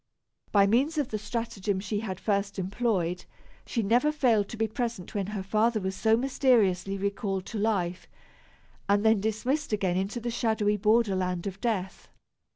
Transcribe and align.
By 0.51 0.65
means 0.65 0.97
of 0.97 1.09
the 1.09 1.19
stratagem 1.19 1.79
she 1.79 1.99
had 1.99 2.19
first 2.19 2.57
employed, 2.57 3.25
she 3.67 3.83
never 3.83 4.11
failed 4.11 4.49
to 4.49 4.57
be 4.57 4.67
present 4.67 5.13
when 5.13 5.27
her 5.27 5.43
father 5.43 5.79
was 5.79 5.95
so 5.95 6.17
mysteriously 6.17 6.97
recalled 6.97 7.45
to 7.45 7.59
life, 7.59 8.07
and 8.89 9.05
then 9.05 9.21
dismissed 9.21 9.71
again 9.73 9.97
into 9.97 10.19
the 10.19 10.31
shadowy 10.31 10.75
border 10.75 11.15
land 11.15 11.45
of 11.45 11.61
death. 11.61 12.09